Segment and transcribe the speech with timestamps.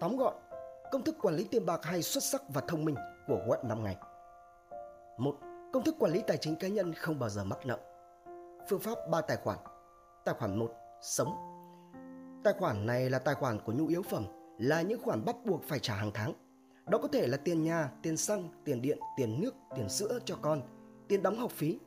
[0.00, 0.34] Tóm gọn,
[0.92, 2.94] công thức quản lý tiền bạc hay xuất sắc và thông minh
[3.26, 3.96] của web 5 ngày.
[5.18, 5.36] Một,
[5.72, 7.78] Công thức quản lý tài chính cá nhân không bao giờ mắc nợ.
[8.68, 9.58] Phương pháp 3 tài khoản.
[10.24, 10.72] Tài khoản 1,
[11.02, 11.36] sống.
[12.44, 14.26] Tài khoản này là tài khoản của nhu yếu phẩm,
[14.58, 16.32] là những khoản bắt buộc phải trả hàng tháng.
[16.86, 20.36] Đó có thể là tiền nhà, tiền xăng, tiền điện, tiền nước, tiền sữa cho
[20.42, 20.62] con,
[21.08, 21.78] tiền đóng học phí.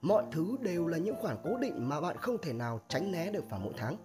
[0.00, 3.30] Mọi thứ đều là những khoản cố định mà bạn không thể nào tránh né
[3.30, 3.96] được vào mỗi tháng.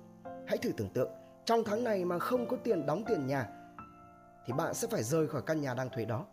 [0.48, 1.12] Hãy thử tưởng tượng,
[1.48, 3.50] trong tháng này mà không có tiền đóng tiền nhà,
[4.46, 6.26] thì bạn sẽ phải rời khỏi căn nhà đang thuê đó.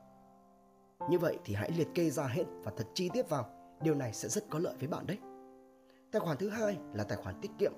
[1.10, 3.46] Như vậy thì hãy liệt kê ra hết và thật chi tiết vào.
[3.82, 5.18] Điều này sẽ rất có lợi với bạn đấy.
[6.12, 7.72] Tài khoản thứ hai là tài khoản tiết kiệm.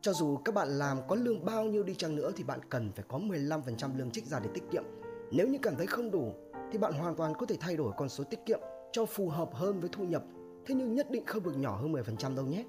[0.00, 2.92] Cho dù các bạn làm có lương bao nhiêu đi chăng nữa thì bạn cần
[2.92, 4.84] phải có 15% lương trích ra để tiết kiệm.
[5.30, 6.32] Nếu như cảm thấy không đủ
[6.72, 8.60] thì bạn hoàn toàn có thể thay đổi con số tiết kiệm
[8.92, 10.22] cho phù hợp hơn với thu nhập.
[10.66, 12.64] Thế nhưng nhất định không được nhỏ hơn 10% đâu nhé.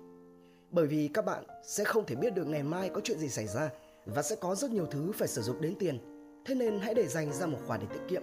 [0.74, 3.48] Bởi vì các bạn sẽ không thể biết được ngày mai có chuyện gì xảy
[3.48, 3.70] ra
[4.06, 6.00] và sẽ có rất nhiều thứ phải sử dụng đến tiền.
[6.46, 8.22] Thế nên hãy để dành ra một khoản để tiết kiệm.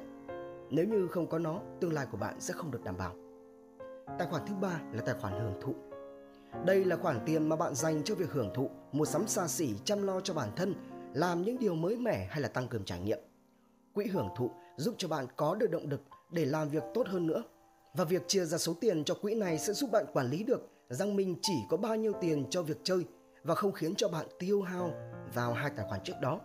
[0.71, 3.15] Nếu như không có nó, tương lai của bạn sẽ không được đảm bảo.
[4.19, 5.75] Tài khoản thứ ba là tài khoản hưởng thụ.
[6.67, 9.75] Đây là khoản tiền mà bạn dành cho việc hưởng thụ, mua sắm xa xỉ,
[9.85, 10.75] chăm lo cho bản thân,
[11.15, 13.19] làm những điều mới mẻ hay là tăng cường trải nghiệm.
[13.95, 17.27] Quỹ hưởng thụ giúp cho bạn có được động lực để làm việc tốt hơn
[17.27, 17.43] nữa.
[17.95, 20.71] Và việc chia ra số tiền cho quỹ này sẽ giúp bạn quản lý được
[20.91, 23.05] rằng mình chỉ có bao nhiêu tiền cho việc chơi
[23.45, 24.91] và không khiến cho bạn tiêu hao
[25.35, 26.41] vào hai tài khoản trước đó.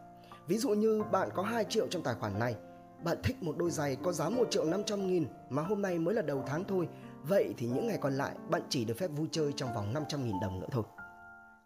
[0.47, 2.55] Ví dụ như bạn có 2 triệu trong tài khoản này,
[3.03, 6.15] bạn thích một đôi giày có giá 1 triệu 500 nghìn mà hôm nay mới
[6.15, 6.87] là đầu tháng thôi,
[7.23, 10.25] vậy thì những ngày còn lại bạn chỉ được phép vui chơi trong vòng 500
[10.25, 10.83] nghìn đồng nữa thôi.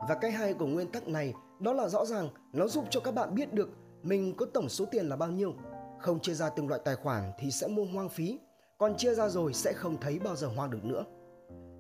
[0.09, 3.14] Và cái hay của nguyên tắc này đó là rõ ràng nó giúp cho các
[3.14, 3.69] bạn biết được
[4.03, 5.53] mình có tổng số tiền là bao nhiêu.
[5.99, 8.39] Không chia ra từng loại tài khoản thì sẽ mua hoang phí,
[8.77, 11.05] còn chia ra rồi sẽ không thấy bao giờ hoang được nữa.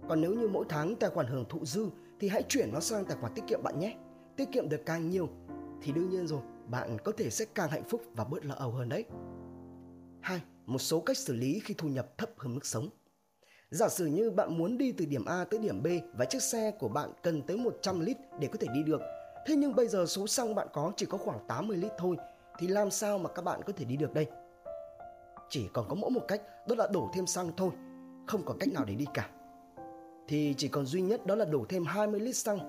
[0.09, 3.05] Còn nếu như mỗi tháng tài khoản hưởng thụ dư thì hãy chuyển nó sang
[3.05, 3.95] tài khoản tiết kiệm bạn nhé.
[4.35, 5.29] Tiết kiệm được càng nhiều
[5.81, 8.71] thì đương nhiên rồi, bạn có thể sẽ càng hạnh phúc và bớt lo âu
[8.71, 9.05] hơn đấy.
[10.21, 10.41] 2.
[10.65, 12.89] Một số cách xử lý khi thu nhập thấp hơn mức sống.
[13.69, 16.71] Giả sử như bạn muốn đi từ điểm A tới điểm B và chiếc xe
[16.71, 19.01] của bạn cần tới 100 lít để có thể đi được.
[19.45, 22.17] Thế nhưng bây giờ số xăng bạn có chỉ có khoảng 80 lít thôi
[22.59, 24.27] thì làm sao mà các bạn có thể đi được đây?
[25.49, 27.69] Chỉ còn có mỗi một cách đó là đổ thêm xăng thôi,
[28.27, 29.29] không có cách nào để đi cả.
[30.29, 32.59] Thì chỉ còn duy nhất đó là đổ thêm 20 lít xăng.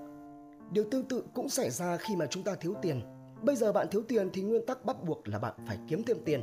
[0.71, 3.01] Điều tương tự cũng xảy ra khi mà chúng ta thiếu tiền.
[3.41, 6.17] Bây giờ bạn thiếu tiền thì nguyên tắc bắt buộc là bạn phải kiếm thêm
[6.25, 6.41] tiền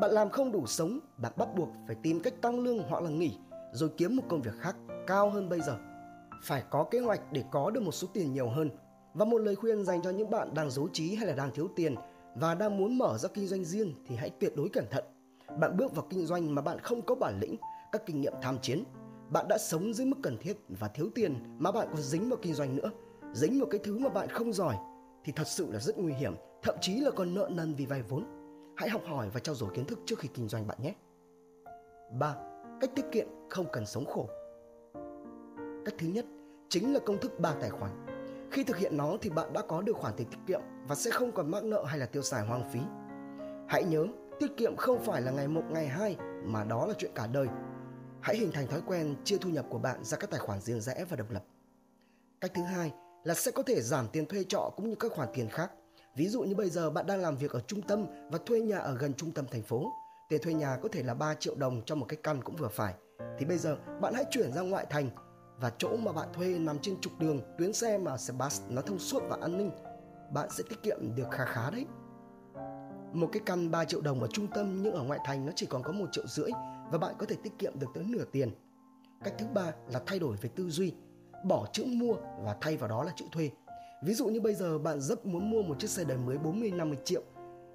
[0.00, 3.10] bạn làm không đủ sống, bạn bắt buộc phải tìm cách tăng lương hoặc là
[3.10, 3.36] nghỉ
[3.72, 4.76] rồi kiếm một công việc khác
[5.06, 5.78] cao hơn bây giờ.
[6.44, 8.70] Phải có kế hoạch để có được một số tiền nhiều hơn.
[9.14, 11.68] Và một lời khuyên dành cho những bạn đang dối trí hay là đang thiếu
[11.76, 11.94] tiền
[12.36, 15.04] và đang muốn mở ra kinh doanh riêng thì hãy tuyệt đối cẩn thận.
[15.58, 17.56] Bạn bước vào kinh doanh mà bạn không có bản lĩnh,
[17.92, 18.84] các kinh nghiệm tham chiến.
[19.30, 22.38] Bạn đã sống dưới mức cần thiết và thiếu tiền mà bạn còn dính vào
[22.42, 22.90] kinh doanh nữa.
[23.32, 24.76] Dính vào cái thứ mà bạn không giỏi
[25.24, 28.02] thì thật sự là rất nguy hiểm, thậm chí là còn nợ nần vì vay
[28.02, 28.24] vốn
[28.76, 30.94] Hãy học hỏi và trau dồi kiến thức trước khi kinh doanh bạn nhé.
[32.18, 32.36] 3.
[32.80, 34.28] Cách tiết kiệm không cần sống khổ.
[35.84, 36.24] Cách thứ nhất
[36.68, 38.06] chính là công thức 3 tài khoản.
[38.50, 41.10] Khi thực hiện nó thì bạn đã có được khoản tiền tiết kiệm và sẽ
[41.10, 42.80] không còn mắc nợ hay là tiêu xài hoang phí.
[43.68, 44.06] Hãy nhớ,
[44.38, 47.46] tiết kiệm không phải là ngày một ngày hai mà đó là chuyện cả đời.
[48.20, 50.80] Hãy hình thành thói quen chia thu nhập của bạn ra các tài khoản riêng
[50.80, 51.44] rẽ và độc lập.
[52.40, 52.92] Cách thứ hai
[53.24, 55.70] là sẽ có thể giảm tiền thuê trọ cũng như các khoản tiền khác
[56.16, 58.78] Ví dụ như bây giờ bạn đang làm việc ở trung tâm và thuê nhà
[58.78, 59.92] ở gần trung tâm thành phố.
[60.28, 62.68] Tiền thuê nhà có thể là 3 triệu đồng cho một cái căn cũng vừa
[62.68, 62.94] phải.
[63.38, 65.10] Thì bây giờ bạn hãy chuyển ra ngoại thành
[65.60, 68.82] và chỗ mà bạn thuê nằm trên trục đường, tuyến xe mà xe bus nó
[68.82, 69.70] thông suốt và an ninh.
[70.32, 71.86] Bạn sẽ tiết kiệm được khá khá đấy.
[73.12, 75.66] Một cái căn 3 triệu đồng ở trung tâm nhưng ở ngoại thành nó chỉ
[75.66, 76.50] còn có 1 triệu rưỡi
[76.90, 78.50] và bạn có thể tiết kiệm được tới nửa tiền.
[79.24, 80.92] Cách thứ ba là thay đổi về tư duy,
[81.44, 82.14] bỏ chữ mua
[82.44, 83.50] và thay vào đó là chữ thuê
[84.02, 86.94] Ví dụ như bây giờ bạn rất muốn mua một chiếc xe đời mới 40-50
[87.04, 87.22] triệu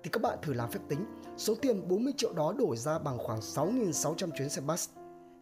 [0.04, 1.06] thì các bạn thử làm phép tính,
[1.38, 4.90] số tiền 40 triệu đó đổi ra bằng khoảng 6.600 chuyến xe bus.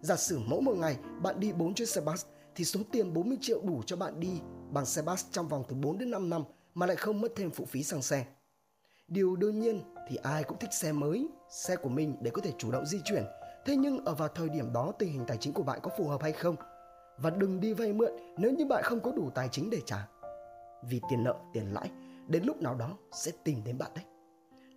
[0.02, 2.26] Giả sử mỗi một ngày bạn đi 4 chuyến xe bus
[2.56, 5.76] thì số tiền 40 triệu đủ cho bạn đi bằng xe bus trong vòng từ
[5.76, 8.26] 4 đến 5 năm mà lại không mất thêm phụ phí xăng xe.
[9.08, 12.52] Điều đương nhiên thì ai cũng thích xe mới, xe của mình để có thể
[12.58, 13.24] chủ động di chuyển.
[13.66, 16.08] Thế nhưng ở vào thời điểm đó tình hình tài chính của bạn có phù
[16.08, 16.56] hợp hay không?
[17.18, 20.08] Và đừng đi vay mượn nếu như bạn không có đủ tài chính để trả
[20.90, 21.90] vì tiền nợ, tiền lãi
[22.28, 24.06] đến lúc nào đó sẽ tìm đến bạn đấy.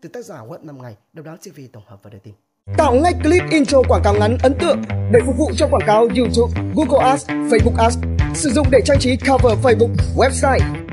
[0.03, 2.35] Từ tác giả web 5 ngày, độc đáo TV tổng hợp và đưa tin.
[2.77, 6.00] Tạo ngay clip intro quảng cáo ngắn ấn tượng để phục vụ cho quảng cáo
[6.00, 7.99] YouTube, Google Ads, Facebook Ads.
[8.35, 10.86] Sử dụng để trang trí cover Facebook, website,